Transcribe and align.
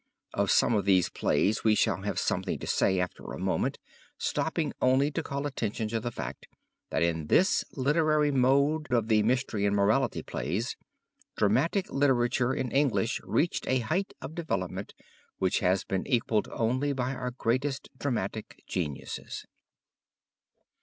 Of 0.33 0.49
some 0.49 0.73
of 0.73 0.85
these 0.85 1.09
plays 1.09 1.63
we 1.63 1.75
shall 1.75 2.01
have 2.01 2.17
something 2.17 2.57
to 2.57 2.65
say 2.65 2.99
after 2.99 3.23
a 3.33 3.37
moment, 3.39 3.77
stopping 4.17 4.73
only 4.81 5.11
to 5.11 5.21
call 5.21 5.45
attention 5.45 5.89
to 5.89 5.99
the 5.99 6.09
fact 6.09 6.47
that 6.89 7.03
in 7.03 7.27
this 7.27 7.63
literary 7.75 8.31
mode 8.31 8.91
of 8.91 9.09
the 9.09 9.21
mystery 9.21 9.63
and 9.63 9.75
morality 9.75 10.23
plays, 10.23 10.75
dramatic 11.37 11.91
literature 11.93 12.51
in 12.51 12.71
English 12.71 13.21
reached 13.23 13.67
a 13.67 13.77
height 13.77 14.13
of 14.23 14.33
development 14.33 14.95
which 15.37 15.59
has 15.59 15.83
been 15.83 16.07
equaled 16.07 16.47
only 16.51 16.93
by 16.93 17.13
our 17.13 17.29
greatest 17.29 17.87
dramatic 17.99 18.63
geniuses. 18.65 19.45